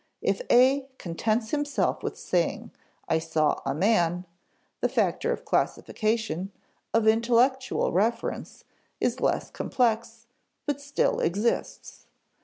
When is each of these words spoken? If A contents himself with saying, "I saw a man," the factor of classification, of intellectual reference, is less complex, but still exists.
If 0.23 0.41
A 0.49 0.87
contents 0.97 1.51
himself 1.51 2.01
with 2.01 2.17
saying, 2.17 2.71
"I 3.07 3.19
saw 3.19 3.61
a 3.67 3.75
man," 3.75 4.25
the 4.79 4.89
factor 4.89 5.31
of 5.31 5.45
classification, 5.45 6.51
of 6.91 7.05
intellectual 7.07 7.91
reference, 7.91 8.63
is 8.99 9.21
less 9.21 9.51
complex, 9.51 10.25
but 10.65 10.81
still 10.81 11.19
exists. 11.19 12.07